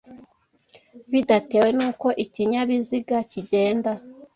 bidatewe 1.11 1.69
n'uko 1.77 2.07
ikinyabiziga 2.23 3.17
kigenda 3.31 3.91